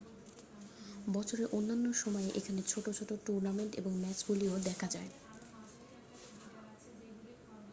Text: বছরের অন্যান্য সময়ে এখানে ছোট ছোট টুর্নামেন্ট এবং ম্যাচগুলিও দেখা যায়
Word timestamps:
বছরের 1.07 1.47
অন্যান্য 1.51 1.85
সময়ে 1.95 2.29
এখানে 2.35 2.61
ছোট 2.67 2.85
ছোট 2.89 3.09
টুর্নামেন্ট 3.25 3.71
এবং 3.75 3.91
ম্যাচগুলিও 3.95 4.55
দেখা 4.59 4.87
যায় 4.87 5.11